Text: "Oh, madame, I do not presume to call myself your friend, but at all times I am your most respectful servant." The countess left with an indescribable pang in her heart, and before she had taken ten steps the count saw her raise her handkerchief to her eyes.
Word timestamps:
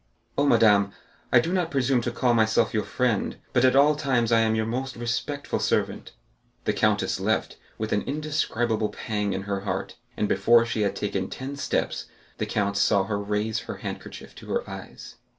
"Oh, 0.35 0.47
madame, 0.47 0.93
I 1.31 1.39
do 1.39 1.53
not 1.53 1.69
presume 1.69 2.01
to 2.01 2.09
call 2.11 2.33
myself 2.33 2.73
your 2.73 2.81
friend, 2.85 3.37
but 3.53 3.63
at 3.63 3.75
all 3.75 3.95
times 3.95 4.31
I 4.31 4.39
am 4.39 4.55
your 4.55 4.65
most 4.65 4.95
respectful 4.95 5.59
servant." 5.59 6.13
The 6.65 6.73
countess 6.73 7.19
left 7.19 7.57
with 7.77 7.93
an 7.93 8.01
indescribable 8.01 8.89
pang 8.89 9.33
in 9.33 9.43
her 9.43 9.59
heart, 9.59 9.97
and 10.17 10.27
before 10.27 10.65
she 10.65 10.81
had 10.81 10.95
taken 10.95 11.29
ten 11.29 11.55
steps 11.55 12.07
the 12.39 12.47
count 12.47 12.77
saw 12.77 13.03
her 13.03 13.19
raise 13.19 13.59
her 13.59 13.77
handkerchief 13.85 14.33
to 14.37 14.47
her 14.47 14.67
eyes. 14.67 15.17